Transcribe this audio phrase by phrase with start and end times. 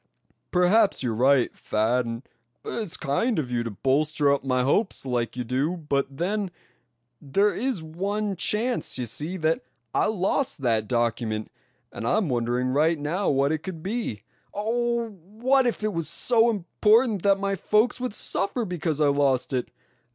[0.49, 2.27] "Perhaps you're right, Thad, and
[2.65, 6.49] it's kind of you to bolster up my hopes like you do; but then,
[7.21, 9.61] there is one chance, you see, that
[9.93, 11.51] I lost that document;
[11.91, 14.23] and I'm wondering right now what it could be.
[14.55, 15.09] Oh!
[15.09, 19.69] what if it was so important that my folks would suffer because I lost it?